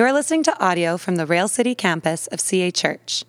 [0.00, 3.22] You are listening to audio from the Rail City campus of CA Church.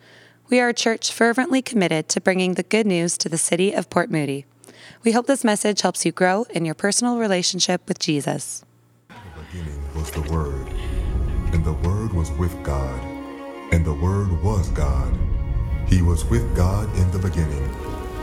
[0.47, 3.90] We are a church fervently committed to bringing the good news to the city of
[3.90, 4.46] Port Moody.
[5.04, 8.63] We hope this message helps you grow in your personal relationship with Jesus.
[9.10, 9.15] The
[9.52, 10.70] beginning was the Word,
[11.52, 13.03] and the Word was with God,
[13.74, 15.13] and the Word was God.
[15.90, 17.70] He was with God in the beginning.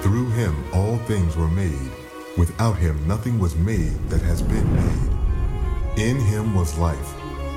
[0.00, 1.90] Through him all things were made.
[2.38, 6.00] Without him nothing was made that has been made.
[6.00, 7.12] In him was life,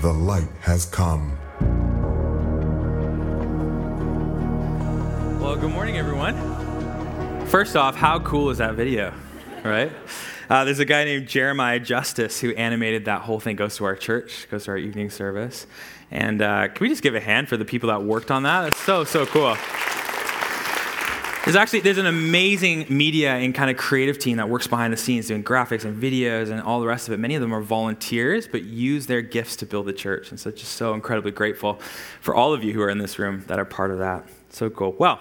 [0.00, 1.38] The light has come.
[5.40, 6.34] Well, good morning, everyone.
[7.46, 9.12] First off, how cool is that video,
[9.62, 9.92] right?
[10.50, 13.94] Uh, there's a guy named Jeremiah Justice who animated that whole thing, goes to our
[13.94, 15.66] church, goes to our evening service.
[16.10, 18.62] And uh, can we just give a hand for the people that worked on that?
[18.62, 19.56] That's so, so cool.
[21.52, 24.96] There's actually there's an amazing media and kind of creative team that works behind the
[24.96, 27.18] scenes doing graphics and videos and all the rest of it.
[27.18, 30.30] Many of them are volunteers, but use their gifts to build the church.
[30.30, 31.74] And so just so incredibly grateful
[32.22, 34.26] for all of you who are in this room that are part of that.
[34.48, 34.92] So cool.
[34.92, 35.20] Well,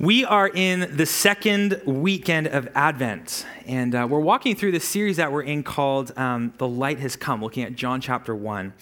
[0.00, 5.18] we are in the second weekend of Advent, and uh, we're walking through the series
[5.18, 8.72] that we're in called um, The Light Has Come, looking at John chapter 1.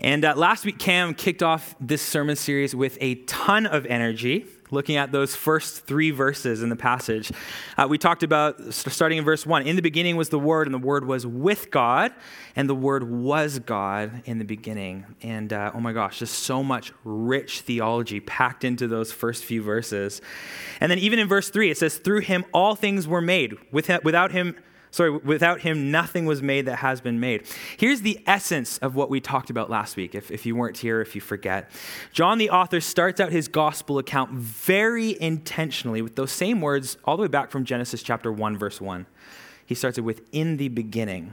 [0.00, 4.46] And uh, last week, Cam kicked off this sermon series with a ton of energy
[4.72, 7.30] looking at those first three verses in the passage.
[7.76, 10.74] Uh, we talked about, starting in verse 1, in the beginning was the Word, and
[10.74, 12.12] the Word was with God,
[12.56, 15.04] and the Word was God in the beginning.
[15.22, 19.62] And uh, oh my gosh, just so much rich theology packed into those first few
[19.62, 20.20] verses.
[20.80, 23.56] And then even in verse 3, it says, Through him all things were made.
[23.70, 24.56] Without him,
[24.92, 27.46] Sorry, without him, nothing was made that has been made.
[27.78, 31.00] Here's the essence of what we talked about last week, if, if you weren't here,
[31.00, 31.70] if you forget.
[32.12, 37.16] John, the author, starts out his gospel account very intentionally with those same words all
[37.16, 39.06] the way back from Genesis chapter 1, verse 1.
[39.64, 41.32] He starts it with, in the beginning.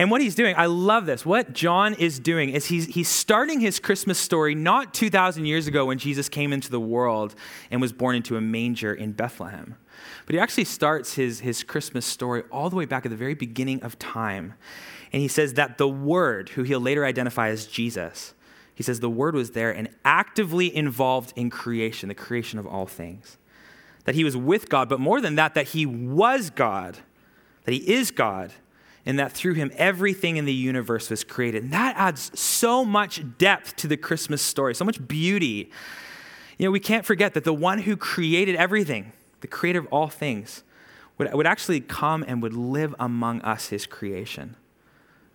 [0.00, 1.26] And what he's doing, I love this.
[1.26, 5.84] What John is doing is he's, he's starting his Christmas story not 2,000 years ago
[5.84, 7.34] when Jesus came into the world
[7.70, 9.76] and was born into a manger in Bethlehem.
[10.24, 13.34] But he actually starts his, his Christmas story all the way back at the very
[13.34, 14.54] beginning of time.
[15.12, 18.32] And he says that the Word, who he'll later identify as Jesus,
[18.74, 22.86] he says the Word was there and actively involved in creation, the creation of all
[22.86, 23.36] things.
[24.04, 26.96] That he was with God, but more than that, that he was God,
[27.64, 28.54] that he is God,
[29.06, 31.64] and that through him everything in the universe was created.
[31.64, 35.70] And that adds so much depth to the Christmas story, so much beauty.
[36.58, 40.08] You know, we can't forget that the one who created everything, the creator of all
[40.08, 40.62] things,
[41.18, 44.56] would, would actually come and would live among us, his creation.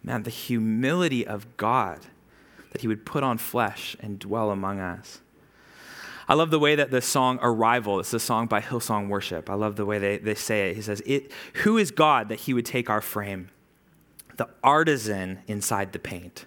[0.03, 1.99] Man, the humility of God
[2.71, 5.21] that he would put on flesh and dwell among us.
[6.27, 9.49] I love the way that the song Arrival, it's a song by Hillsong Worship.
[9.49, 10.75] I love the way they, they say it.
[10.75, 11.31] He says, it,
[11.63, 13.49] Who is God that he would take our frame?
[14.37, 16.45] The artisan inside the paint.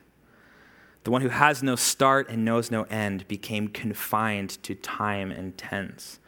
[1.05, 5.57] The one who has no start and knows no end became confined to time and
[5.57, 6.19] tense.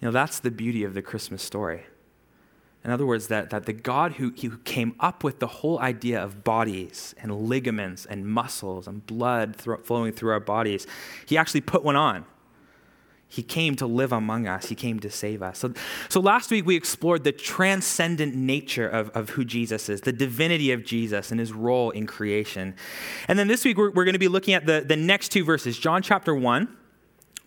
[0.00, 1.84] You know, that's the beauty of the Christmas story.
[2.84, 6.22] In other words, that, that the God who, who came up with the whole idea
[6.22, 10.86] of bodies and ligaments and muscles and blood flowing through our bodies,
[11.26, 12.24] he actually put one on.
[13.30, 14.66] He came to live among us.
[14.66, 15.58] He came to save us.
[15.58, 15.74] So,
[16.08, 20.72] so last week we explored the transcendent nature of, of who Jesus is, the divinity
[20.72, 22.74] of Jesus and his role in creation.
[23.28, 25.44] And then this week we're, we're going to be looking at the, the next two
[25.44, 26.74] verses John chapter 1.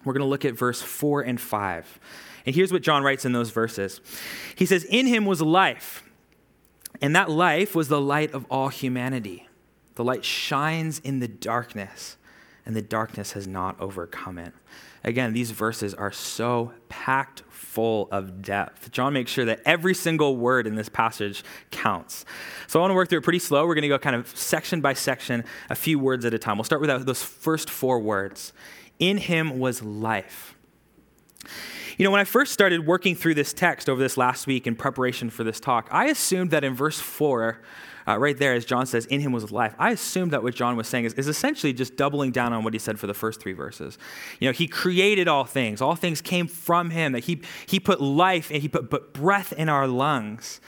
[0.05, 1.99] We're going to look at verse 4 and 5.
[2.45, 4.01] And here's what John writes in those verses
[4.55, 6.03] He says, In him was life,
[7.01, 9.47] and that life was the light of all humanity.
[9.95, 12.17] The light shines in the darkness,
[12.65, 14.53] and the darkness has not overcome it.
[15.03, 18.91] Again, these verses are so packed full of depth.
[18.91, 22.25] John makes sure that every single word in this passage counts.
[22.67, 23.65] So I want to work through it pretty slow.
[23.65, 26.57] We're going to go kind of section by section, a few words at a time.
[26.57, 28.53] We'll start with those first four words.
[28.99, 30.55] In him was life.
[31.97, 34.75] You know, when I first started working through this text over this last week in
[34.75, 37.61] preparation for this talk, I assumed that in verse 4,
[38.11, 40.75] uh, right there, as John says, in him was life, I assume that what John
[40.75, 43.39] was saying is, is essentially just doubling down on what he said for the first
[43.39, 43.97] three verses.
[44.39, 48.01] You know, he created all things, all things came from him, that he, he put
[48.01, 50.59] life and he put, put breath in our lungs.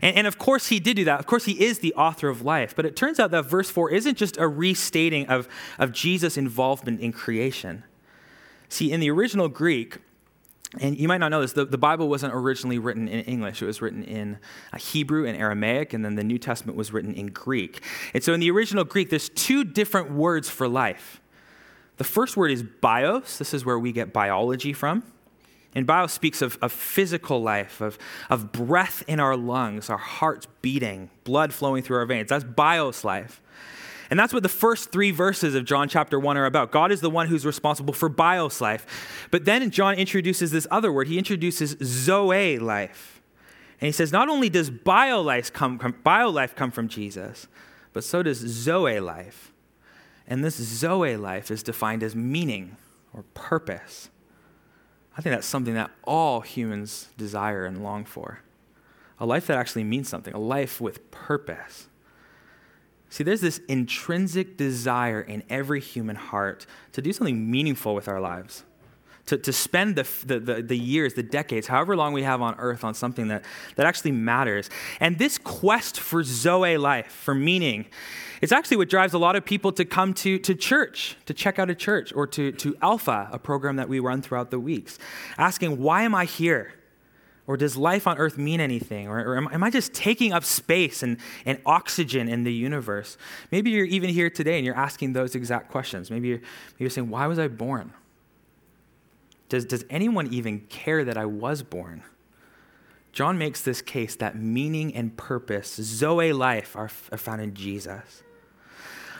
[0.00, 1.20] And, and of course, he did do that.
[1.20, 2.74] Of course, he is the author of life.
[2.74, 5.48] But it turns out that verse 4 isn't just a restating of,
[5.78, 7.84] of Jesus' involvement in creation.
[8.68, 9.98] See, in the original Greek,
[10.80, 13.62] and you might not know this, the, the Bible wasn't originally written in English.
[13.62, 14.38] It was written in
[14.72, 17.82] uh, Hebrew and Aramaic, and then the New Testament was written in Greek.
[18.14, 21.20] And so in the original Greek, there's two different words for life.
[21.98, 23.38] The first word is bios.
[23.38, 25.04] This is where we get biology from.
[25.74, 27.98] And bios speaks of, of physical life, of,
[28.28, 32.30] of breath in our lungs, our hearts beating, blood flowing through our veins.
[32.30, 33.40] That's bios life.
[34.10, 36.70] And that's what the first three verses of John chapter 1 are about.
[36.70, 39.28] God is the one who's responsible for bios life.
[39.30, 41.08] But then John introduces this other word.
[41.08, 43.20] He introduces zoe life.
[43.80, 47.46] And he says, not only does bio life come, bio life come from Jesus,
[47.92, 49.52] but so does zoe life.
[50.26, 52.76] And this zoe life is defined as meaning
[53.12, 54.10] or purpose.
[55.16, 58.40] I think that's something that all humans desire and long for.
[59.18, 61.88] A life that actually means something, a life with purpose.
[63.16, 68.20] See, there's this intrinsic desire in every human heart to do something meaningful with our
[68.20, 68.62] lives,
[69.24, 72.56] to, to spend the, the, the, the, years, the decades, however long we have on
[72.58, 73.42] earth on something that,
[73.76, 74.68] that actually matters.
[75.00, 77.86] And this quest for Zoe life, for meaning,
[78.42, 81.58] it's actually what drives a lot of people to come to, to church, to check
[81.58, 84.98] out a church, or to, to Alpha, a program that we run throughout the weeks,
[85.38, 86.74] asking, Why am I here?
[87.46, 89.06] Or does life on earth mean anything?
[89.06, 93.16] Or, or am, am, I just taking up space and, and oxygen in the universe?
[93.52, 96.10] Maybe you're even here today and you're asking those exact questions.
[96.10, 97.92] Maybe you're, maybe you're saying, Why was I born?
[99.48, 102.02] Does, does anyone even care that I was born?
[103.12, 108.22] John makes this case that meaning and purpose, Zoe life, are, are found in Jesus.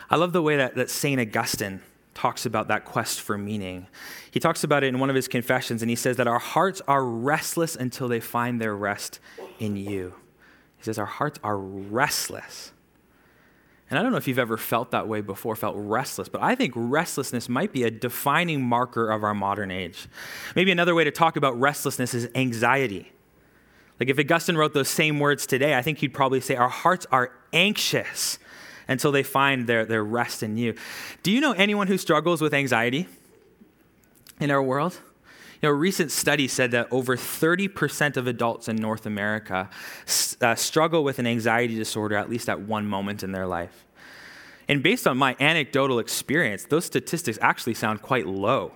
[0.09, 1.19] I love the way that, that St.
[1.19, 1.81] Augustine
[2.17, 3.85] talks about that quest for meaning.
[4.31, 6.81] He talks about it in one of his confessions, and he says that our hearts
[6.87, 9.19] are restless until they find their rest
[9.59, 10.15] in you.
[10.77, 12.71] He says, Our hearts are restless.
[13.89, 16.55] And I don't know if you've ever felt that way before, felt restless, but I
[16.55, 20.07] think restlessness might be a defining marker of our modern age.
[20.55, 23.13] Maybe another way to talk about restlessness is anxiety.
[23.99, 27.05] Like if Augustine wrote those same words today, I think he'd probably say, Our hearts
[27.11, 28.39] are anxious
[28.87, 30.75] until they find their, their rest in you.
[31.23, 33.07] Do you know anyone who struggles with anxiety
[34.39, 34.99] in our world?
[35.61, 39.69] You know, a recent study said that over 30% of adults in North America
[40.41, 43.85] uh, struggle with an anxiety disorder at least at one moment in their life.
[44.67, 48.73] And based on my anecdotal experience, those statistics actually sound quite low.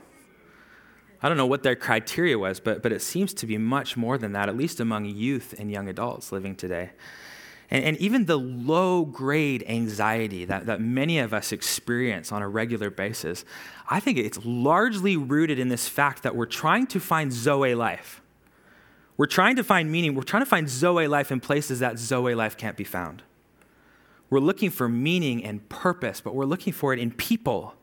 [1.22, 4.18] I don't know what their criteria was, but, but it seems to be much more
[4.18, 6.92] than that, at least among youth and young adults living today.
[7.72, 12.48] And, and even the low grade anxiety that, that many of us experience on a
[12.48, 13.46] regular basis,
[13.90, 18.22] I think it's largely rooted in this fact that we're trying to find Zoe life.
[19.18, 20.16] We're trying to find meaning.
[20.16, 23.24] We're trying to find Zoe life in places that Zoe life can't be found.
[24.30, 27.76] We're looking for meaning and purpose, but we're looking for it in people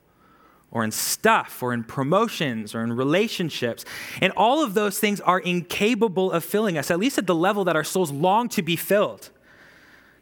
[0.70, 3.85] or in stuff or in promotions or in relationships.
[4.20, 7.64] And all of those things are incapable of filling us, at least at the level
[7.64, 9.31] that our souls long to be filled.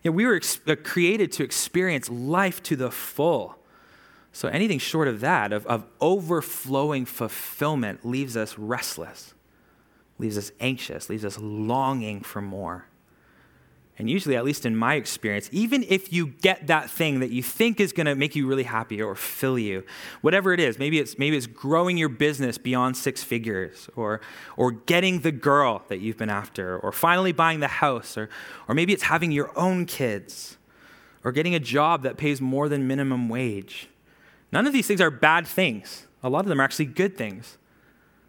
[0.07, 3.57] You know, we were ex- uh, created to experience life to the full.
[4.31, 9.35] So anything short of that, of, of overflowing fulfillment, leaves us restless,
[10.21, 12.87] leaves us anxious, leaves us longing for more.
[13.99, 17.43] And usually, at least in my experience, even if you get that thing that you
[17.43, 19.85] think is going to make you really happy or fill you,
[20.21, 24.21] whatever it is, maybe it's, maybe it's growing your business beyond six figures, or,
[24.59, 28.29] or getting the girl that you've been after, or finally buying the house, or,
[28.69, 30.59] or maybe it's having your own kids,
[31.25, 33.89] or getting a job that pays more than minimum wage.
[34.53, 36.07] None of these things are bad things.
[36.23, 37.57] A lot of them are actually good things,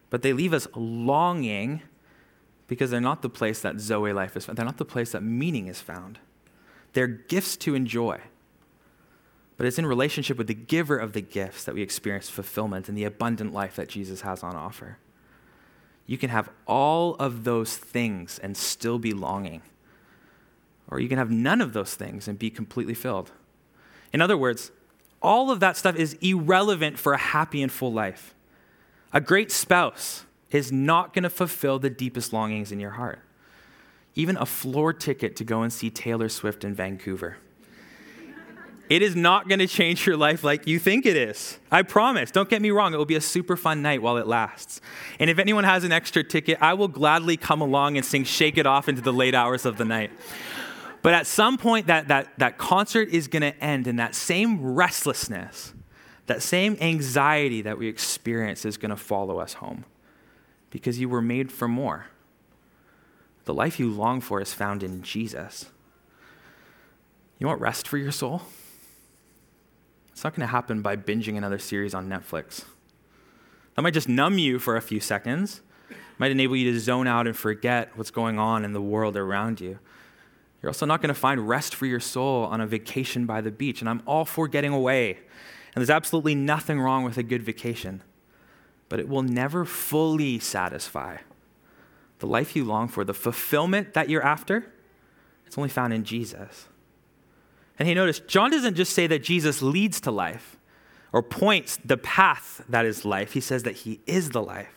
[0.10, 1.82] but they leave us longing
[2.68, 4.58] because they're not the place that Zoe life is found.
[4.58, 6.20] They're not the place that meaning is found.
[6.94, 8.20] They're gifts to enjoy.
[9.56, 12.98] But it's in relationship with the giver of the gifts that we experience fulfillment and
[12.98, 15.00] the abundant life that Jesus has on offer.
[16.06, 19.62] You can have all of those things and still be longing.
[20.90, 23.32] Or you can have none of those things and be completely filled.
[24.14, 24.72] In other words,
[25.22, 28.36] all of that stuff is irrelevant for a happy and full life.
[29.12, 33.20] A great spouse is not going to fulfill the deepest longings in your heart.
[34.16, 37.38] Even a floor ticket to go and see Taylor Swift in Vancouver.
[38.90, 41.60] It is not going to change your life like you think it is.
[41.70, 42.32] I promise.
[42.32, 42.94] Don't get me wrong.
[42.94, 44.80] It will be a super fun night while it lasts.
[45.20, 48.58] And if anyone has an extra ticket, I will gladly come along and sing Shake
[48.58, 50.12] It Off into the late hours of the night.
[51.02, 54.74] But at some point, that, that, that concert is going to end, and that same
[54.74, 55.74] restlessness,
[56.28, 59.84] that same anxiety that we experience is going to follow us home
[60.78, 62.06] because you were made for more.
[63.46, 65.66] The life you long for is found in Jesus.
[67.40, 68.44] You want rest for your soul?
[70.12, 72.64] It's not going to happen by binging another series on Netflix.
[73.76, 75.62] That might just numb you for a few seconds,
[76.20, 79.60] might enable you to zone out and forget what's going on in the world around
[79.60, 79.80] you.
[80.62, 83.52] You're also not going to find rest for your soul on a vacation by the
[83.52, 83.82] beach.
[83.82, 85.12] And I'm all for getting away.
[85.14, 88.04] And there's absolutely nothing wrong with a good vacation.
[88.90, 91.18] But it will never fully satisfy
[92.20, 94.72] the life you long for, the fulfillment that you're after.
[95.46, 96.68] It's only found in Jesus.
[97.80, 100.58] And he noticed, John doesn't just say that Jesus leads to life
[101.14, 103.34] or points the path that is life.
[103.34, 104.74] He says that he is the life.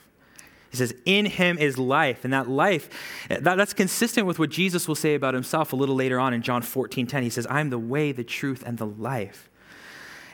[0.70, 2.24] He says, In him is life.
[2.24, 2.88] And that life,
[3.28, 6.42] that, that's consistent with what Jesus will say about himself a little later on in
[6.42, 7.22] John 14 10.
[7.22, 9.48] He says, I am the way, the truth, and the life.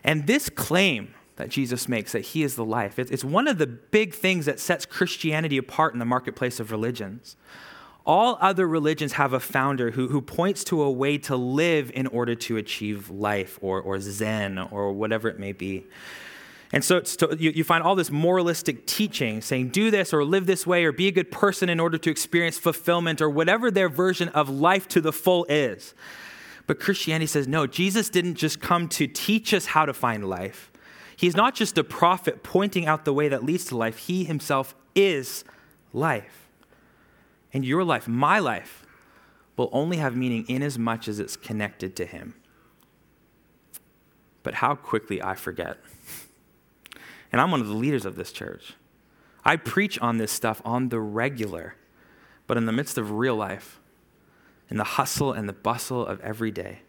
[0.04, 3.66] And this claim that Jesus makes, that he is the life, it's one of the
[3.66, 7.36] big things that sets Christianity apart in the marketplace of religions.
[8.06, 12.06] All other religions have a founder who, who points to a way to live in
[12.06, 15.86] order to achieve life or, or Zen or whatever it may be.
[16.72, 20.46] And so to, you, you find all this moralistic teaching saying, do this or live
[20.46, 23.88] this way or be a good person in order to experience fulfillment or whatever their
[23.88, 25.94] version of life to the full is.
[26.66, 30.70] But Christianity says, no, Jesus didn't just come to teach us how to find life.
[31.16, 34.74] He's not just a prophet pointing out the way that leads to life, he himself
[34.94, 35.44] is
[35.92, 36.48] life.
[37.52, 38.86] And your life, my life,
[39.56, 42.34] will only have meaning in as much as it's connected to Him.
[44.42, 45.78] But how quickly I forget.
[47.32, 48.74] And I'm one of the leaders of this church.
[49.44, 51.76] I preach on this stuff on the regular,
[52.46, 53.80] but in the midst of real life,
[54.68, 56.80] in the hustle and the bustle of every day,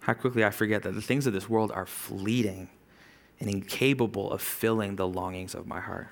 [0.00, 2.68] how quickly I forget that the things of this world are fleeting
[3.40, 6.08] and incapable of filling the longings of my heart.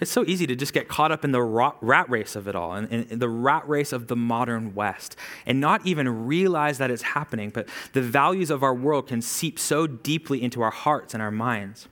[0.00, 2.72] It's so easy to just get caught up in the rat race of it all,
[2.72, 7.02] and, in the rat race of the modern West, and not even realize that it's
[7.02, 7.50] happening.
[7.50, 11.32] But the values of our world can seep so deeply into our hearts and our
[11.32, 11.88] minds.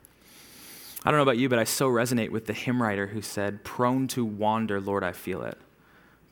[1.05, 3.65] I don't know about you, but I so resonate with the hymn writer who said,
[3.65, 5.59] Prone to wander, Lord, I feel it.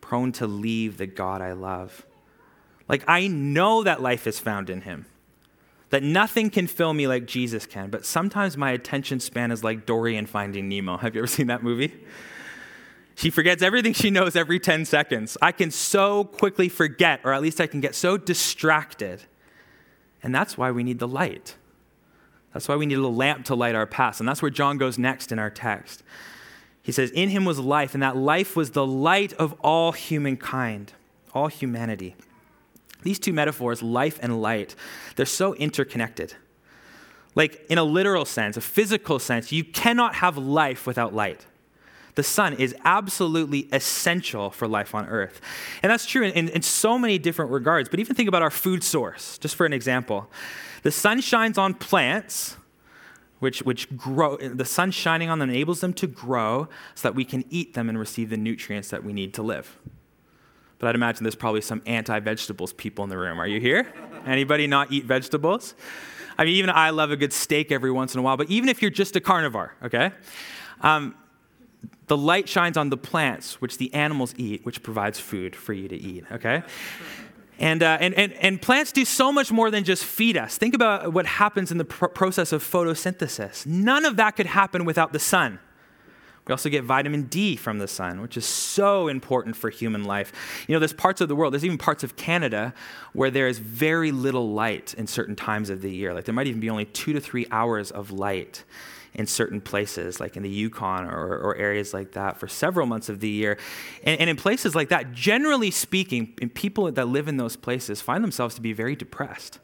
[0.01, 2.07] Prone to leave the God I love.
[2.89, 5.07] Like, I know that life is found in Him
[5.95, 9.87] that nothing can fill me like Jesus can, but sometimes my attention span is like
[9.87, 10.97] Dory in Finding Nemo.
[10.97, 11.95] Have you ever seen that movie?
[13.15, 15.39] She forgets everything she knows every 10 seconds.
[15.41, 19.23] I can so quickly forget, or at least I can get so distracted.
[20.21, 21.55] And that's why we need the light.
[22.53, 24.19] That's why we need a lamp to light our paths.
[24.19, 26.03] And that's where John goes next in our text.
[26.83, 30.93] He says, In him was life, and that life was the light of all humankind,
[31.33, 32.17] all humanity.
[33.05, 34.75] These two metaphors, life and light,
[35.15, 36.35] they're so interconnected.
[37.35, 41.47] Like, in a literal sense, a physical sense, you cannot have life without light.
[42.15, 45.41] The sun is absolutely essential for life on earth.
[45.83, 47.89] And that's true in, in, in, so many different regards.
[47.89, 50.31] But even think about our food source, just for an example.
[50.85, 52.57] The sun shines on plants,
[53.41, 57.25] which, which grow, the sun shining on them enables them to grow so that we
[57.25, 59.77] can eat them and receive the nutrients that we need to live
[60.79, 63.41] but I'd imagine there's probably some anti-vegetables people in the room.
[63.41, 63.93] Are you here?
[64.27, 65.75] Anybody not eat vegetables?
[66.37, 68.69] I mean, even I love a good steak every once in a while, but even
[68.69, 70.11] if you're just a carnivore, okay?
[70.81, 71.15] Um,
[72.07, 75.89] the light shines on the plants, which the animals eat, which provides food for you
[75.89, 76.63] to eat, okay?
[77.61, 80.59] And, uh, and, and, and plants do so much more than just feed us.
[80.59, 83.65] Think about what happens in the pr- process of photosynthesis.
[83.65, 85.61] None of that could happen without the sun.
[86.47, 90.33] We also get vitamin D from the sun, which is so important for human life.
[90.69, 92.75] You know, there's parts of the world, there's even parts of Canada
[93.15, 96.13] where there is very little light in certain times of the year.
[96.13, 98.65] Like there might even be only two to three hours of light
[99.15, 103.09] in certain places, like in the Yukon or, or areas like that, for several months
[103.09, 103.57] of the year.
[104.03, 108.23] And, and in places like that, generally speaking, people that live in those places find
[108.23, 109.61] themselves to be very depressed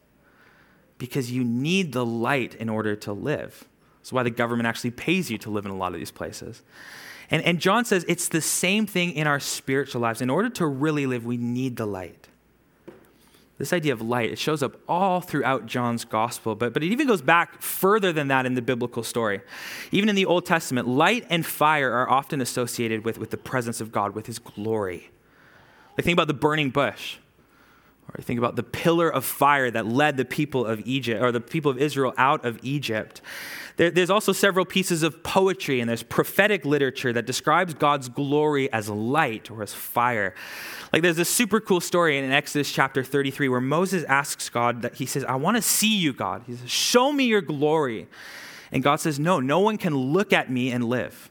[0.99, 3.67] because you need the light in order to live.
[4.01, 6.63] That's why the government actually pays you to live in a lot of these places.
[7.31, 10.21] And, and John says it's the same thing in our spiritual lives.
[10.21, 12.29] In order to really live, we need the light.
[13.59, 17.07] This idea of light, it shows up all throughout John's gospel, but, but it even
[17.07, 19.43] goes back further than that in the biblical story.
[19.93, 23.83] Even in the Old Testament, light and fire are often associated with, with the presence
[23.83, 25.11] of God, with his glory.
[25.99, 27.19] Like think about the burning bush
[28.17, 31.41] Or think about the pillar of fire that led the people of Egypt, or the
[31.41, 33.21] people of Israel out of Egypt.
[33.77, 38.71] There, there's also several pieces of poetry and there's prophetic literature that describes God's glory
[38.73, 40.35] as light or as fire.
[40.93, 44.97] Like there's this super cool story in Exodus chapter 33 where Moses asks God that
[44.97, 46.43] he says, I want to see you, God.
[46.47, 48.07] He says, Show me your glory.
[48.73, 51.30] And God says, No, no one can look at me and live.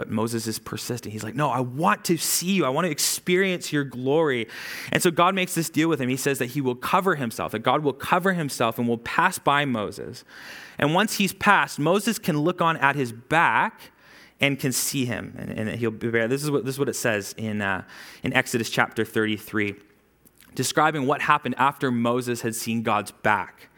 [0.00, 1.12] But Moses is persistent.
[1.12, 2.64] He's like, No, I want to see you.
[2.64, 4.48] I want to experience your glory.
[4.92, 6.08] And so God makes this deal with him.
[6.08, 9.38] He says that he will cover himself, that God will cover himself and will pass
[9.38, 10.24] by Moses.
[10.78, 13.92] And once he's passed, Moses can look on at his back
[14.40, 15.34] and can see him.
[15.36, 16.28] And, and he'll be there.
[16.28, 17.84] This is what, this is what it says in, uh,
[18.22, 19.74] in Exodus chapter 33,
[20.54, 23.68] describing what happened after Moses had seen God's back.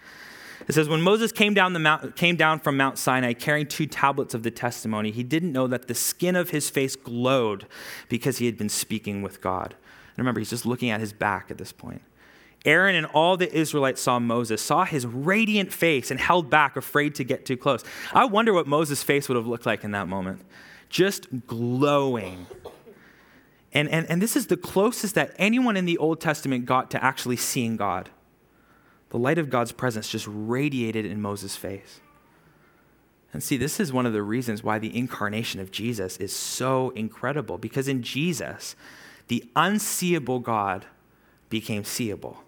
[0.68, 3.86] It says, When Moses came down, the mount, came down from Mount Sinai carrying two
[3.86, 7.66] tablets of the testimony, he didn't know that the skin of his face glowed
[8.08, 9.74] because he had been speaking with God.
[10.10, 12.02] And remember, he's just looking at his back at this point.
[12.64, 17.14] Aaron and all the Israelites saw Moses, saw his radiant face, and held back, afraid
[17.16, 17.82] to get too close.
[18.12, 20.42] I wonder what Moses' face would have looked like in that moment.
[20.88, 22.46] Just glowing.
[23.72, 27.02] And, and, and this is the closest that anyone in the Old Testament got to
[27.02, 28.10] actually seeing God.
[29.12, 32.00] The light of God's presence just radiated in Moses' face.
[33.34, 36.90] And see, this is one of the reasons why the incarnation of Jesus is so
[36.90, 38.74] incredible, because in Jesus,
[39.28, 40.86] the unseeable God
[41.50, 42.42] became seeable.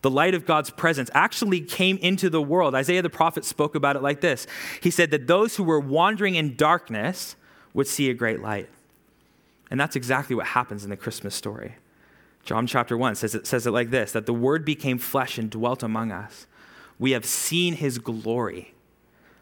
[0.00, 2.74] The light of God's presence actually came into the world.
[2.74, 4.46] Isaiah the prophet spoke about it like this
[4.80, 7.36] He said that those who were wandering in darkness
[7.74, 8.70] would see a great light.
[9.70, 11.74] And that's exactly what happens in the Christmas story.
[12.44, 15.50] John chapter 1 says it, says it like this that the Word became flesh and
[15.50, 16.46] dwelt among us.
[16.98, 18.74] We have seen his glory,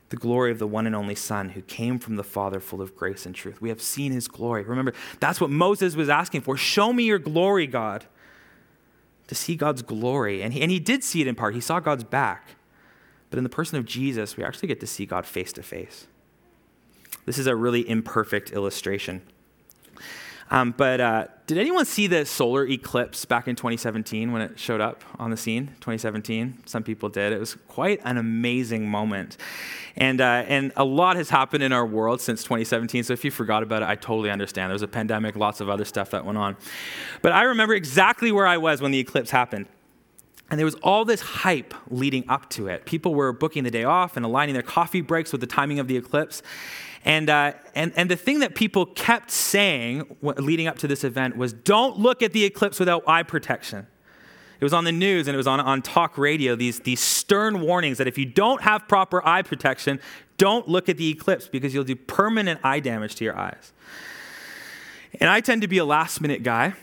[0.08, 2.96] the glory of the one and only Son who came from the Father full of
[2.96, 3.60] grace and truth.
[3.60, 4.62] We have seen his glory.
[4.62, 6.56] Remember, that's what Moses was asking for.
[6.56, 8.06] Show me your glory, God.
[9.28, 10.42] To see God's glory.
[10.42, 12.56] And he, and he did see it in part, he saw God's back.
[13.30, 16.06] But in the person of Jesus, we actually get to see God face to face.
[17.24, 19.22] This is a really imperfect illustration.
[20.52, 24.82] Um, but uh, did anyone see the solar eclipse back in 2017 when it showed
[24.82, 25.68] up on the scene?
[25.80, 27.32] 2017, some people did.
[27.32, 29.38] It was quite an amazing moment,
[29.96, 33.02] and uh, and a lot has happened in our world since 2017.
[33.04, 34.68] So if you forgot about it, I totally understand.
[34.68, 36.58] There was a pandemic, lots of other stuff that went on,
[37.22, 39.66] but I remember exactly where I was when the eclipse happened.
[40.50, 42.84] And there was all this hype leading up to it.
[42.84, 45.88] People were booking the day off and aligning their coffee breaks with the timing of
[45.88, 46.42] the eclipse.
[47.04, 51.36] And, uh, and, and the thing that people kept saying leading up to this event
[51.36, 53.86] was don't look at the eclipse without eye protection.
[54.60, 57.60] It was on the news and it was on, on talk radio, these, these stern
[57.60, 59.98] warnings that if you don't have proper eye protection,
[60.38, 63.72] don't look at the eclipse because you'll do permanent eye damage to your eyes.
[65.20, 66.74] And I tend to be a last minute guy.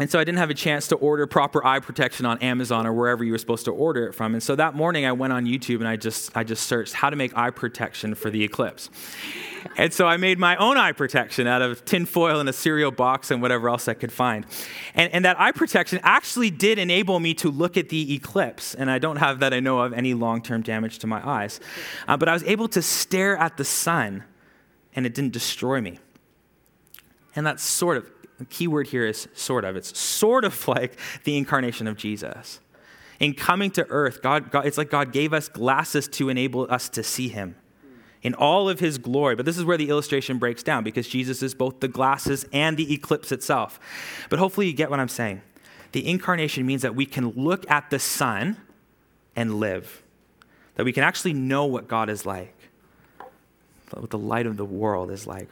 [0.00, 2.92] And so I didn't have a chance to order proper eye protection on Amazon or
[2.94, 4.32] wherever you were supposed to order it from.
[4.32, 7.10] And so that morning I went on YouTube and I just I just searched how
[7.10, 8.88] to make eye protection for the eclipse.
[9.76, 13.30] And so I made my own eye protection out of tinfoil and a cereal box
[13.30, 14.46] and whatever else I could find.
[14.94, 18.74] And, and that eye protection actually did enable me to look at the eclipse.
[18.74, 21.60] And I don't have that I know of any long term damage to my eyes.
[22.08, 24.24] Uh, but I was able to stare at the sun
[24.96, 25.98] and it didn't destroy me.
[27.36, 28.10] And that's sort of
[28.40, 29.76] the key word here is sort of.
[29.76, 32.60] It's sort of like the incarnation of Jesus.
[33.20, 36.88] In coming to earth, God, God, it's like God gave us glasses to enable us
[36.88, 37.54] to see him
[38.22, 39.36] in all of his glory.
[39.36, 42.78] But this is where the illustration breaks down because Jesus is both the glasses and
[42.78, 43.78] the eclipse itself.
[44.30, 45.42] But hopefully you get what I'm saying.
[45.92, 48.56] The incarnation means that we can look at the sun
[49.36, 50.02] and live,
[50.76, 52.56] that we can actually know what God is like,
[53.90, 55.48] what the light of the world is like.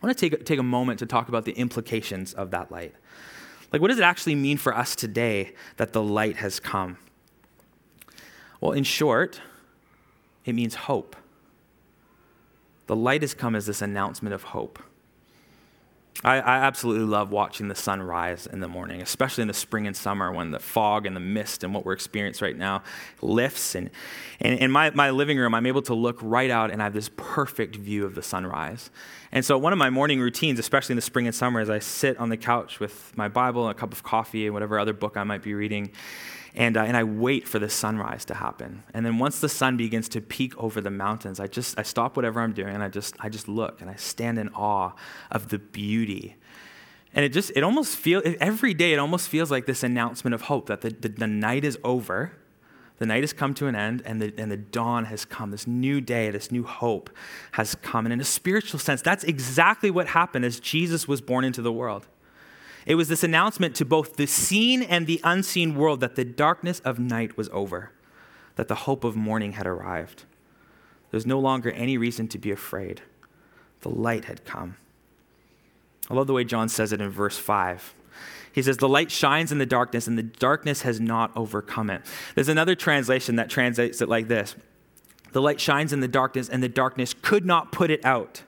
[0.00, 2.94] I want to take, take a moment to talk about the implications of that light.
[3.72, 6.98] Like, what does it actually mean for us today that the light has come?
[8.60, 9.40] Well, in short,
[10.44, 11.16] it means hope.
[12.86, 14.78] The light has come as this announcement of hope.
[16.24, 19.86] I, I, absolutely love watching the sun rise in the morning, especially in the spring
[19.86, 22.82] and summer when the fog and the mist and what we're experiencing right now
[23.22, 23.76] lifts.
[23.76, 23.88] And,
[24.40, 26.92] and in my, my living room, I'm able to look right out and I have
[26.92, 28.90] this perfect view of the sunrise.
[29.30, 31.78] And so, one of my morning routines, especially in the spring and summer, is I
[31.78, 34.94] sit on the couch with my Bible and a cup of coffee and whatever other
[34.94, 35.90] book I might be reading.
[36.58, 38.82] And, uh, and I wait for the sunrise to happen.
[38.92, 42.16] And then once the sun begins to peek over the mountains, I just I stop
[42.16, 44.90] whatever I'm doing and I just I just look and I stand in awe
[45.30, 46.34] of the beauty.
[47.14, 50.42] And it just it almost feels every day it almost feels like this announcement of
[50.42, 52.32] hope that the, the, the night is over,
[52.98, 55.52] the night has come to an end, and the, and the dawn has come.
[55.52, 57.08] This new day, this new hope
[57.52, 58.04] has come.
[58.04, 61.72] And in a spiritual sense, that's exactly what happened as Jesus was born into the
[61.72, 62.08] world.
[62.88, 66.80] It was this announcement to both the seen and the unseen world that the darkness
[66.80, 67.92] of night was over,
[68.56, 70.24] that the hope of morning had arrived.
[71.10, 73.02] There's no longer any reason to be afraid.
[73.82, 74.76] The light had come.
[76.08, 77.94] I love the way John says it in verse 5.
[78.50, 82.00] He says, The light shines in the darkness, and the darkness has not overcome it.
[82.34, 84.56] There's another translation that translates it like this
[85.32, 88.44] The light shines in the darkness, and the darkness could not put it out.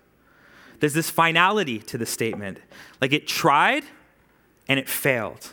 [0.78, 2.58] There's this finality to the statement.
[3.02, 3.84] Like it tried
[4.70, 5.52] and it failed.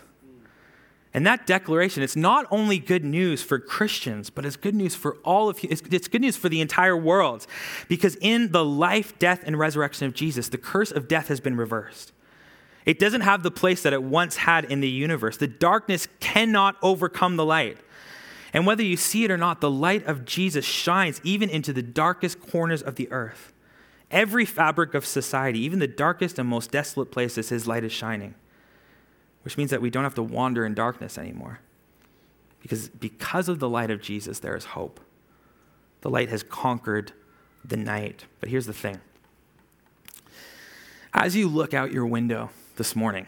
[1.11, 5.17] And that declaration, it's not only good news for Christians, but it's good news for
[5.25, 5.69] all of you.
[5.71, 7.47] It's, it's, good news for the entire world.
[7.87, 11.57] Because in the life, death, and resurrection of Jesus, the curse of death has been
[11.57, 12.11] reversed.
[12.85, 15.37] It doesn't have the place that it once had in the universe.
[15.37, 17.79] The darkness cannot overcome the light.
[18.53, 21.81] And whether you see it or not, the light of Jesus shines even into the
[21.81, 23.51] darkest corners of the earth.
[24.11, 28.35] Every fabric of society, even the darkest and most desolate places, his light is shining
[29.47, 31.61] which means that we don't have to wander in darkness anymore.
[32.61, 34.99] Because because of the light of Jesus, there is hope.
[36.01, 37.13] The light has conquered
[37.63, 38.25] the night.
[38.41, 38.99] But here's the thing
[41.13, 43.25] as you look out your window this morning,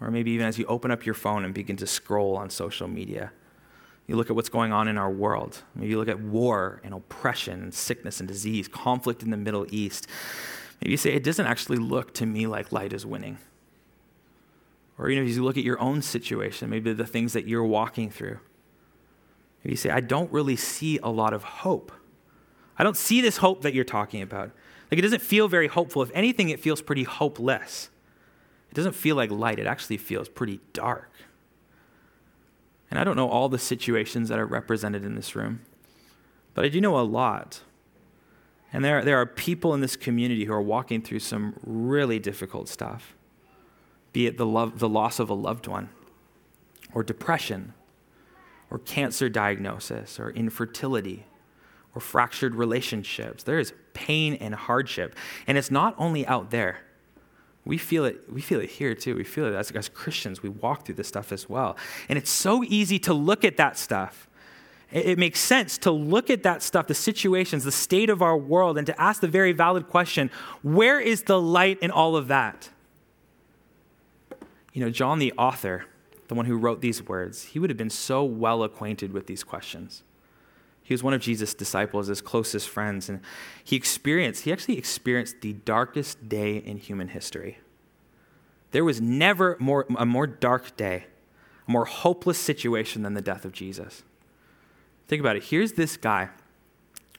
[0.00, 2.86] or maybe even as you open up your phone and begin to scroll on social
[2.86, 3.32] media,
[4.06, 5.64] you look at what's going on in our world.
[5.74, 9.66] Maybe you look at war and oppression and sickness and disease, conflict in the Middle
[9.74, 10.06] East.
[10.80, 13.38] Maybe you say, it doesn't actually look to me like light is winning.
[15.00, 17.64] Or you know, as you look at your own situation, maybe the things that you're
[17.64, 18.38] walking through.
[19.64, 21.90] Maybe you say, I don't really see a lot of hope.
[22.78, 24.50] I don't see this hope that you're talking about.
[24.90, 26.02] Like it doesn't feel very hopeful.
[26.02, 27.88] If anything, it feels pretty hopeless.
[28.70, 31.10] It doesn't feel like light, it actually feels pretty dark.
[32.90, 35.60] And I don't know all the situations that are represented in this room,
[36.52, 37.60] but I do know a lot.
[38.72, 42.68] And there, there are people in this community who are walking through some really difficult
[42.68, 43.14] stuff
[44.12, 45.90] be it the, love, the loss of a loved one,
[46.92, 47.74] or depression,
[48.70, 51.26] or cancer diagnosis, or infertility,
[51.94, 53.42] or fractured relationships.
[53.42, 55.14] There is pain and hardship.
[55.46, 56.78] And it's not only out there.
[57.64, 59.16] We feel it, we feel it here too.
[59.16, 60.42] We feel it as, as Christians.
[60.42, 61.76] We walk through this stuff as well.
[62.08, 64.28] And it's so easy to look at that stuff.
[64.90, 68.36] It, it makes sense to look at that stuff, the situations, the state of our
[68.36, 70.30] world, and to ask the very valid question
[70.62, 72.70] where is the light in all of that?
[74.72, 75.86] You know, John, the author,
[76.28, 79.42] the one who wrote these words, he would have been so well acquainted with these
[79.42, 80.02] questions.
[80.82, 83.20] He was one of Jesus' disciples, his closest friends, and
[83.62, 87.58] he experienced, he actually experienced the darkest day in human history.
[88.72, 91.06] There was never more, a more dark day,
[91.66, 94.02] a more hopeless situation than the death of Jesus.
[95.08, 95.44] Think about it.
[95.44, 96.30] Here's this guy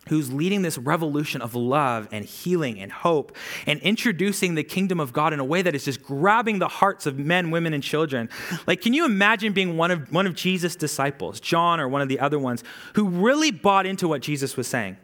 [0.07, 3.35] who's leading this revolution of love and healing and hope
[3.67, 7.05] and introducing the kingdom of God in a way that is just grabbing the hearts
[7.05, 8.27] of men, women, and children.
[8.65, 12.09] Like, can you imagine being one of, one of Jesus' disciples, John or one of
[12.09, 12.63] the other ones,
[12.95, 14.97] who really bought into what Jesus was saying?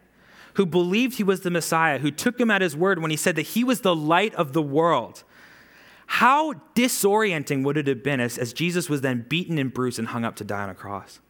[0.54, 3.36] Who believed he was the Messiah, who took him at his word when he said
[3.36, 5.22] that he was the light of the world.
[6.06, 10.08] How disorienting would it have been as, as Jesus was then beaten and bruised and
[10.08, 11.20] hung up to die on a cross?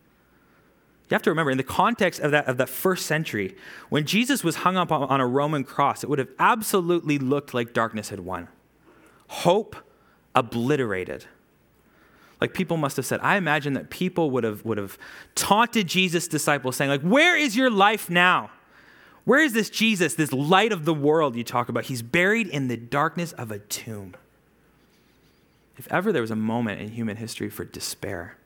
[1.08, 3.56] You have to remember, in the context of that, of that first century,
[3.88, 7.72] when Jesus was hung up on a Roman cross, it would have absolutely looked like
[7.72, 8.48] darkness had won.
[9.28, 9.74] Hope
[10.34, 11.24] obliterated.
[12.42, 14.98] Like people must have said, I imagine that people would have, would have
[15.34, 18.50] taunted Jesus' disciples, saying, like, where is your life now?
[19.24, 21.84] Where is this Jesus, this light of the world you talk about?
[21.84, 24.14] He's buried in the darkness of a tomb.
[25.76, 28.36] If ever there was a moment in human history for despair,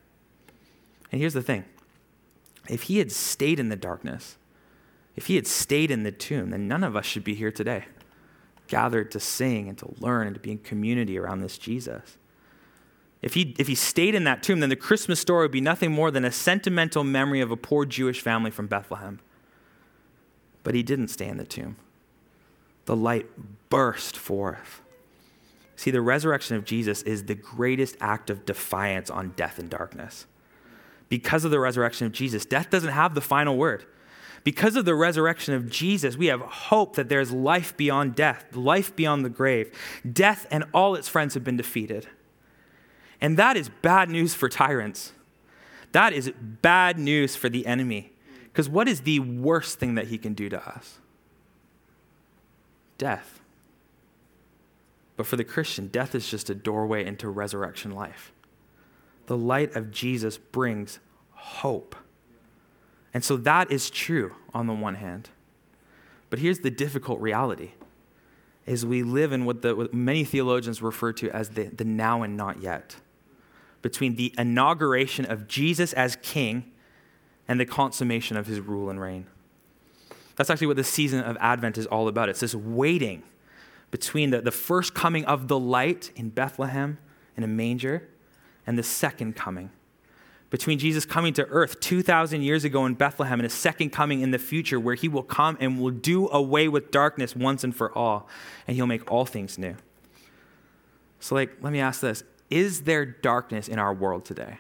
[1.11, 1.65] and here's the thing
[2.69, 4.37] if he had stayed in the darkness,
[5.17, 7.87] if he had stayed in the tomb, then none of us should be here today,
[8.69, 12.19] gathered to sing and to learn and to be in community around this Jesus.
[13.21, 15.93] If he, if he stayed in that tomb, then the Christmas story would be nothing
[15.93, 19.21] more than a sentimental memory of a poor Jewish family from Bethlehem.
[20.65, 21.77] But he didn't stay in the tomb.
[22.87, 23.29] The light
[23.69, 24.81] burst forth.
[25.77, 30.27] See, the resurrection of Jesus is the greatest act of defiance on death and darkness
[31.13, 32.47] because of the resurrection of Jesus.
[32.47, 33.85] Death doesn't have the final word.
[34.45, 38.97] Because of the resurrection of Jesus, we have hope that there's life beyond death, life
[38.97, 39.71] beyond the grave.
[40.11, 42.07] Death and all its friends have been defeated.
[43.21, 45.13] And that is bad news for tyrants.
[45.93, 48.13] That is bad news for the enemy.
[48.45, 50.99] Because what is the worst thing that he can do to us?
[52.97, 53.43] Death.
[55.19, 58.33] But for the Christian, death is just a doorway into resurrection life
[59.27, 60.99] the light of Jesus brings
[61.33, 61.97] hope.
[63.15, 65.31] And so that is true on the one hand.
[66.31, 67.73] But here's the difficult reality
[68.65, 72.23] is we live in what, the, what many theologians refer to as the, the now
[72.23, 72.97] and not yet,
[73.83, 76.71] between the inauguration of Jesus as king
[77.49, 79.27] and the consummation of his rule and reign.
[80.37, 82.29] That's actually what the season of Advent is all about.
[82.29, 83.25] It's this waiting
[83.91, 86.99] between the, the first coming of the light in Bethlehem
[87.37, 88.09] in a manger
[88.67, 89.71] and the second coming
[90.53, 94.33] between Jesus coming to earth 2,000 years ago in Bethlehem and his second coming in
[94.33, 97.91] the future, where he will come and will do away with darkness once and for
[97.97, 98.29] all,
[98.69, 99.75] and he'll make all things new.
[101.21, 104.59] So, like, let me ask this Is there darkness in our world today?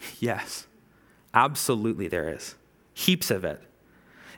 [0.18, 0.66] Yes,
[1.34, 2.54] absolutely there is.
[2.94, 3.60] Heaps of it.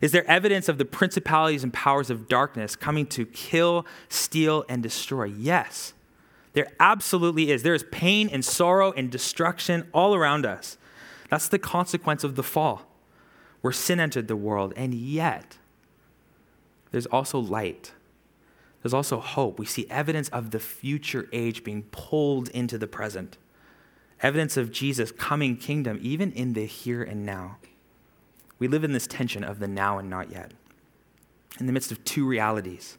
[0.00, 4.82] Is there evidence of the principalities and powers of darkness coming to kill, steal, and
[4.82, 5.24] destroy?
[5.24, 5.92] Yes.
[6.52, 7.62] There absolutely is.
[7.62, 10.76] There is pain and sorrow and destruction all around us.
[11.28, 12.82] That's the consequence of the fall,
[13.60, 14.72] where sin entered the world.
[14.76, 15.58] And yet,
[16.90, 17.92] there's also light.
[18.82, 19.58] There's also hope.
[19.58, 23.38] We see evidence of the future age being pulled into the present,
[24.20, 27.58] evidence of Jesus' coming kingdom, even in the here and now.
[28.58, 30.52] We live in this tension of the now and not yet,
[31.60, 32.98] in the midst of two realities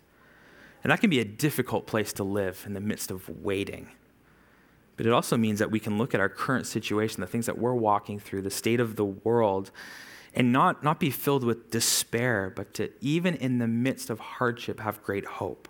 [0.83, 3.89] and that can be a difficult place to live in the midst of waiting.
[4.97, 7.57] But it also means that we can look at our current situation, the things that
[7.57, 9.71] we're walking through, the state of the world,
[10.33, 14.79] and not, not be filled with despair, but to, even in the midst of hardship,
[14.79, 15.67] have great hope,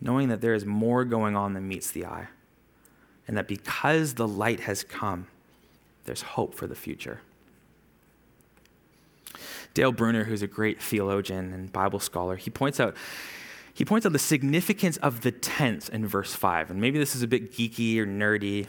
[0.00, 2.28] knowing that there is more going on than meets the eye,
[3.28, 5.26] and that because the light has come,
[6.06, 7.20] there's hope for the future.
[9.74, 12.96] Dale Bruner, who's a great theologian and Bible scholar, he points out
[13.76, 16.70] he points out the significance of the tense in verse 5.
[16.70, 18.66] And maybe this is a bit geeky or nerdy,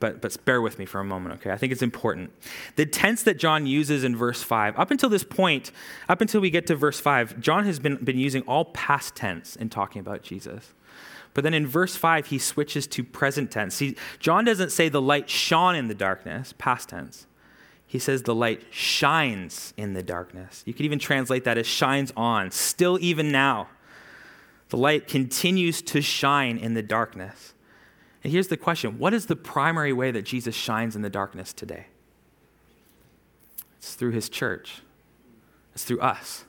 [0.00, 1.52] but, but bear with me for a moment, okay?
[1.52, 2.32] I think it's important.
[2.74, 5.70] The tense that John uses in verse 5, up until this point,
[6.08, 9.54] up until we get to verse 5, John has been, been using all past tense
[9.54, 10.72] in talking about Jesus.
[11.34, 13.76] But then in verse 5, he switches to present tense.
[13.76, 17.28] See, John doesn't say the light shone in the darkness, past tense.
[17.86, 20.64] He says the light shines in the darkness.
[20.66, 23.68] You could even translate that as shines on, still even now.
[24.68, 27.54] The light continues to shine in the darkness.
[28.22, 31.52] And here's the question What is the primary way that Jesus shines in the darkness
[31.52, 31.86] today?
[33.78, 34.82] It's through his church,
[35.74, 36.44] it's through us.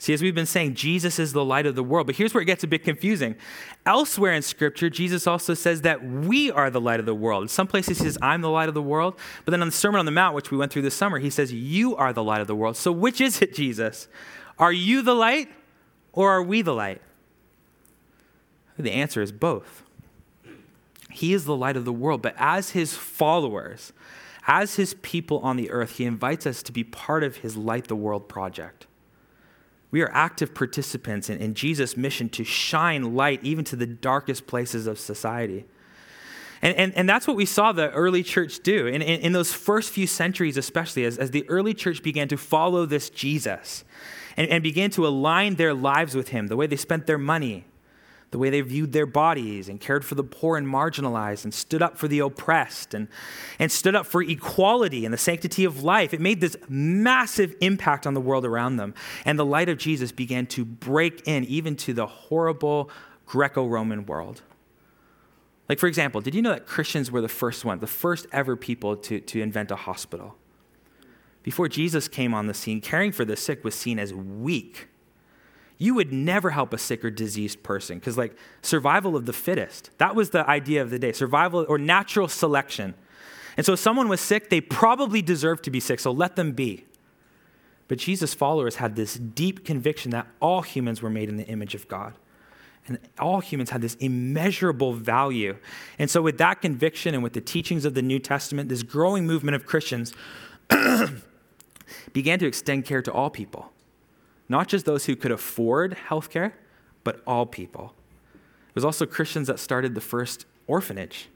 [0.00, 2.06] See, as we've been saying, Jesus is the light of the world.
[2.06, 3.36] But here's where it gets a bit confusing.
[3.84, 7.42] Elsewhere in Scripture, Jesus also says that we are the light of the world.
[7.42, 9.18] In some places, he says, I'm the light of the world.
[9.44, 11.28] But then on the Sermon on the Mount, which we went through this summer, he
[11.28, 12.78] says, You are the light of the world.
[12.78, 14.08] So which is it, Jesus?
[14.58, 15.50] Are you the light
[16.12, 17.00] or are we the light?
[18.76, 19.82] The answer is both.
[21.10, 23.92] He is the light of the world, but as his followers,
[24.46, 27.88] as his people on the earth, he invites us to be part of his Light
[27.88, 28.86] the World project.
[29.90, 34.46] We are active participants in, in Jesus' mission to shine light even to the darkest
[34.46, 35.66] places of society.
[36.62, 38.86] And, and, and that's what we saw the early church do.
[38.86, 42.36] In, in, in those first few centuries, especially, as, as the early church began to
[42.36, 43.84] follow this Jesus
[44.36, 47.64] and, and began to align their lives with him, the way they spent their money,
[48.30, 51.82] the way they viewed their bodies and cared for the poor and marginalized and stood
[51.82, 53.08] up for the oppressed and,
[53.58, 56.14] and stood up for equality and the sanctity of life.
[56.14, 58.94] It made this massive impact on the world around them.
[59.24, 62.90] And the light of Jesus began to break in even to the horrible
[63.26, 64.42] Greco Roman world.
[65.68, 68.56] Like, for example, did you know that Christians were the first one, the first ever
[68.56, 70.36] people to, to invent a hospital?
[71.42, 74.90] Before Jesus came on the scene, caring for the sick was seen as weak
[75.80, 79.90] you would never help a sick or diseased person because, like, survival of the fittest.
[79.96, 82.94] That was the idea of the day survival or natural selection.
[83.56, 86.52] And so, if someone was sick, they probably deserved to be sick, so let them
[86.52, 86.84] be.
[87.88, 91.74] But Jesus' followers had this deep conviction that all humans were made in the image
[91.74, 92.12] of God.
[92.86, 95.56] And all humans had this immeasurable value.
[95.98, 99.26] And so, with that conviction and with the teachings of the New Testament, this growing
[99.26, 100.12] movement of Christians
[102.12, 103.72] began to extend care to all people
[104.50, 106.52] not just those who could afford health care,
[107.04, 107.94] but all people.
[108.68, 111.28] It was also Christians that started the first orphanage.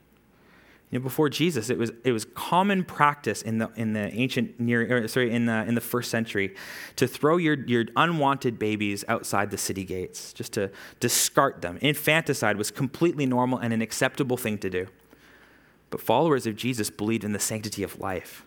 [0.90, 4.58] You know, before Jesus, it was, it was common practice in the, in the ancient
[4.58, 6.56] near, sorry, in the, in the first century
[6.96, 11.78] to throw your, your unwanted babies outside the city gates, just to discard them.
[11.80, 14.88] Infanticide was completely normal and an acceptable thing to do.
[15.90, 18.44] But followers of Jesus believed in the sanctity of life.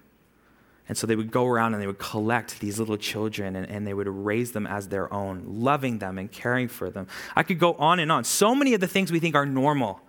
[0.89, 3.85] And so they would go around and they would collect these little children and, and,
[3.85, 7.07] they would raise them as their own, loving them and caring for them.
[7.35, 8.23] I could go on and on.
[8.23, 9.99] So many of the things we think are normal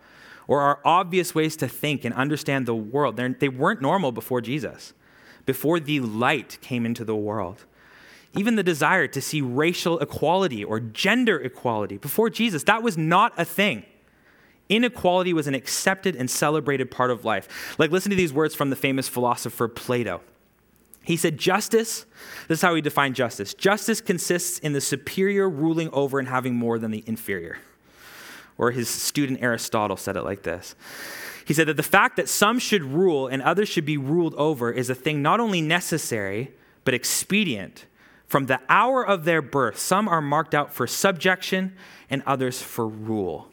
[0.46, 4.40] or are obvious ways to think and understand the world, They're, they weren't normal before
[4.40, 4.94] Jesus,
[5.46, 7.64] before the light came into the world.
[8.34, 11.96] even the desire to see racial equality or gender equality.
[11.96, 13.84] Before Jesus, that was not a thing.
[14.68, 17.74] Inequality was an accepted and celebrated part of life.
[17.78, 20.20] Like, listen to these words from the famous philosopher Plato.
[21.08, 22.04] He said, Justice,
[22.48, 26.54] this is how he defined justice justice consists in the superior ruling over and having
[26.54, 27.56] more than the inferior.
[28.58, 30.74] Or his student Aristotle said it like this
[31.46, 34.70] He said that the fact that some should rule and others should be ruled over
[34.70, 36.52] is a thing not only necessary,
[36.84, 37.86] but expedient.
[38.26, 41.74] From the hour of their birth, some are marked out for subjection
[42.10, 43.50] and others for rule.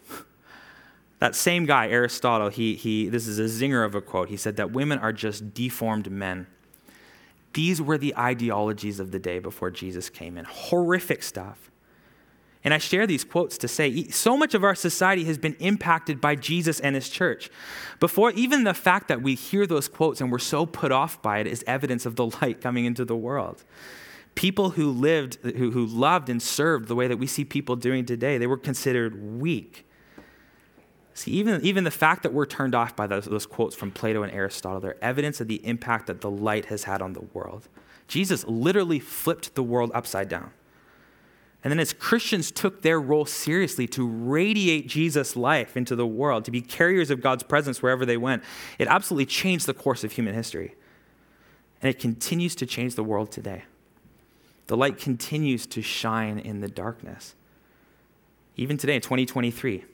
[1.20, 4.28] That same guy, Aristotle, he, he, this is a zinger of a quote.
[4.28, 6.48] He said that women are just deformed men.
[7.56, 10.44] These were the ideologies of the day before Jesus came in.
[10.44, 11.72] Horrific stuff.
[12.66, 16.20] And I share these quotes to say so much of our society has been impacted
[16.20, 17.50] by Jesus and his church.
[18.02, 21.40] Before even the fact that we hear those quotes and we're so put off by
[21.40, 23.64] it is evidence of the light coming into the world.
[24.34, 28.06] People who lived, who, who loved and served the way that we see people doing
[28.06, 29.88] today, they were considered weak.
[31.16, 34.22] See, even, even the fact that we're turned off by those, those quotes from Plato
[34.22, 37.70] and Aristotle, they're evidence of the impact that the light has had on the world.
[38.10, 40.52] Jesus literally flipped the world upside down.
[41.64, 46.44] And then, as Christians took their role seriously to radiate Jesus' life into the world,
[46.46, 48.44] to be carriers of God's presence wherever they went,
[48.78, 50.76] it absolutely changed the course of human history.
[51.82, 53.64] And it continues to change the world today.
[54.68, 57.36] The light continues to shine in the darkness.
[58.58, 59.86] Even today, in 2023,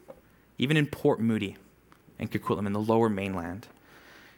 [0.62, 1.58] even in Port Moody
[2.19, 3.67] and Coquitlam in the lower mainland.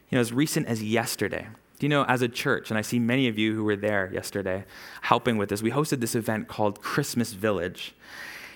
[0.09, 1.47] You know, as recent as yesterday,
[1.79, 4.09] do you know, as a church, and I see many of you who were there
[4.13, 4.63] yesterday
[5.01, 7.93] helping with this, we hosted this event called Christmas Village.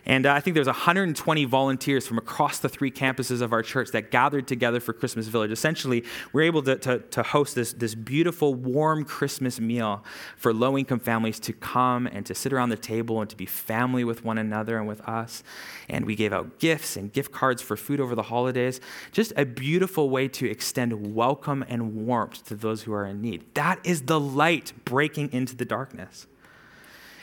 [0.08, 3.92] And uh, I think there's 120 volunteers from across the three campuses of our church
[3.92, 5.52] that gathered together for Christmas Village.
[5.52, 10.06] Essentially, we're able to, to, to host this, this beautiful, warm Christmas meal
[10.38, 13.46] for low income families to come and to sit around the table and to be
[13.46, 15.44] family with one another and with us.
[15.90, 18.80] And we gave out gifts and gift cards for food over the holidays.
[19.12, 23.44] Just a beautiful way to extend welcome and warmth to those who are in need.
[23.56, 26.28] That is the light breaking into the darkness.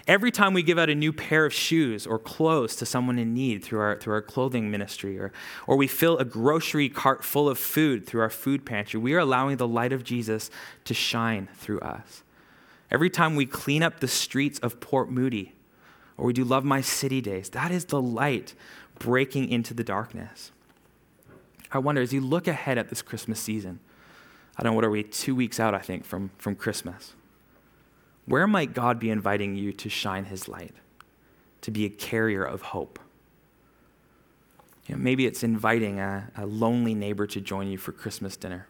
[0.06, 3.32] Every time we give out a new pair of shoes or clothes to someone in
[3.32, 5.32] need through our, through our clothing ministry, or,
[5.66, 9.18] or we fill a grocery cart full of food through our food pantry, we are
[9.18, 10.50] allowing the light of Jesus
[10.84, 12.22] to shine through us.
[12.90, 15.54] Every time we clean up the streets of Port Moody,
[16.18, 18.54] or we do Love My City Days, that is the light
[18.98, 20.52] breaking into the darkness.
[21.72, 23.80] I wonder, as you look ahead at this Christmas season,
[24.56, 27.14] I don't know, what are we, two weeks out, I think, from, from Christmas.
[28.26, 30.74] Where might God be inviting you to shine his light,
[31.60, 32.98] to be a carrier of hope?
[34.86, 38.66] You know, maybe it's inviting a, a lonely neighbor to join you for Christmas dinner.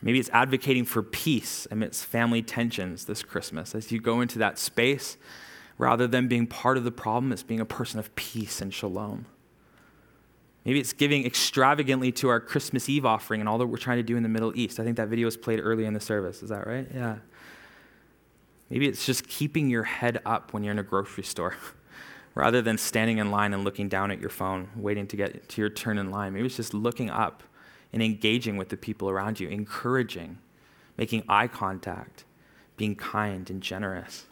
[0.00, 3.74] Maybe it's advocating for peace amidst family tensions this Christmas.
[3.74, 5.16] As you go into that space,
[5.76, 9.26] rather than being part of the problem, it's being a person of peace and shalom.
[10.64, 14.02] Maybe it's giving extravagantly to our Christmas Eve offering and all that we're trying to
[14.02, 14.78] do in the Middle East.
[14.78, 16.42] I think that video was played early in the service.
[16.42, 16.86] Is that right?
[16.94, 17.16] Yeah.
[18.70, 21.56] Maybe it's just keeping your head up when you're in a grocery store
[22.34, 25.60] rather than standing in line and looking down at your phone, waiting to get to
[25.60, 26.34] your turn in line.
[26.34, 27.42] Maybe it's just looking up
[27.92, 30.38] and engaging with the people around you, encouraging,
[30.96, 32.24] making eye contact,
[32.76, 34.26] being kind and generous.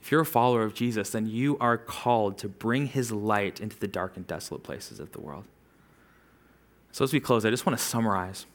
[0.00, 3.76] If you're a follower of Jesus, then you are called to bring his light into
[3.78, 5.44] the dark and desolate places of the world.
[6.92, 8.46] So, as we close, I just want to summarize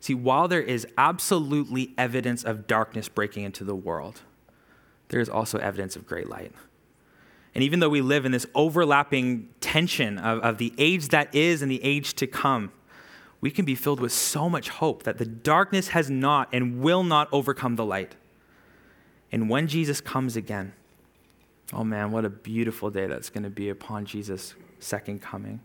[0.00, 4.22] See, while there is absolutely evidence of darkness breaking into the world,
[5.08, 6.52] there is also evidence of great light.
[7.54, 11.62] And even though we live in this overlapping tension of, of the age that is
[11.62, 12.72] and the age to come,
[13.40, 17.02] we can be filled with so much hope that the darkness has not and will
[17.02, 18.14] not overcome the light.
[19.32, 20.72] And when Jesus comes again,
[21.72, 25.60] oh man, what a beautiful day that's going to be upon Jesus' second coming.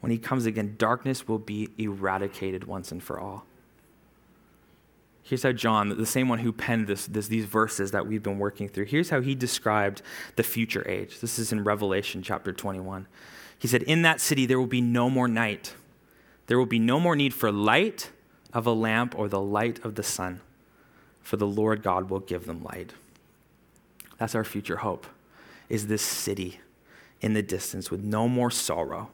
[0.00, 3.46] When he comes again, darkness will be eradicated once and for all.
[5.22, 8.38] Here's how John, the same one who penned this, this, these verses that we've been
[8.38, 10.02] working through, here's how he described
[10.36, 11.20] the future age.
[11.20, 13.06] This is in Revelation chapter 21.
[13.56, 15.74] He said, In that city there will be no more night.
[16.48, 18.10] There will be no more need for light
[18.52, 20.40] of a lamp or the light of the sun,
[21.20, 22.92] for the Lord God will give them light.
[24.18, 25.06] That's our future hope,
[25.68, 26.60] is this city
[27.20, 29.10] in the distance with no more sorrow,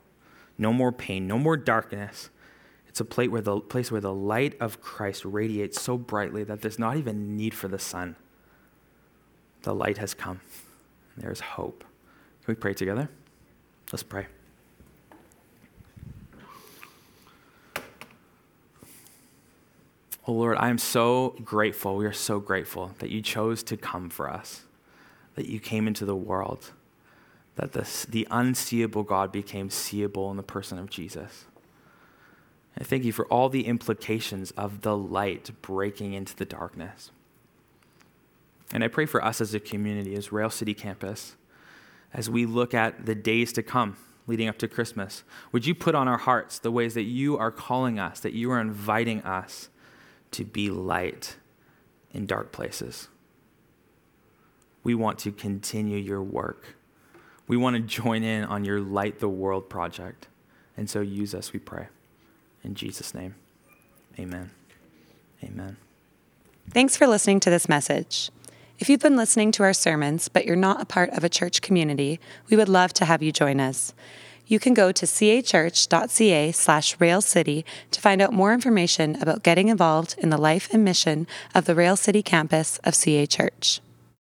[0.57, 2.31] no more pain, no more darkness
[2.99, 6.63] it's a place where, the, place where the light of Christ radiates so brightly that
[6.63, 8.17] there's not even need for the sun.
[9.63, 10.41] The light has come.
[11.17, 11.85] There's hope.
[12.45, 13.09] Can we pray together?
[13.93, 14.27] Let's pray.
[20.27, 21.97] Oh Lord, I am so grateful.
[21.97, 24.65] We are so grateful that you chose to come for us,
[25.37, 26.73] that you came into the world,
[27.55, 31.45] that the, the unseeable God became seeable in the person of Jesus.
[32.77, 37.11] I thank you for all the implications of the light breaking into the darkness.
[38.73, 41.37] And I pray for us as a community, as Rail City Campus,
[42.13, 43.97] as we look at the days to come
[44.27, 45.25] leading up to Christmas.
[45.53, 48.51] Would you put on our hearts the ways that you are calling us, that you
[48.51, 49.71] are inviting us
[50.33, 51.37] to be light
[52.13, 53.09] in dark places.
[54.83, 56.77] We want to continue your work.
[57.47, 60.29] We want to join in on your Light the World project.
[60.77, 61.89] And so use us, we pray.
[62.65, 63.35] In Jesus' name,
[64.19, 64.51] amen.
[65.43, 65.77] Amen.
[66.71, 68.31] Thanks for listening to this message.
[68.79, 71.63] If you've been listening to our sermons, but you're not a part of a church
[71.63, 73.93] community, we would love to have you join us
[74.49, 80.15] you can go to cachurch.ca slash railcity to find out more information about getting involved
[80.19, 83.81] in the life and mission of the Rail City campus of CA Church.